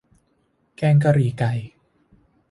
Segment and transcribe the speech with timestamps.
[0.75, 1.51] แกงกะหรี่ไก่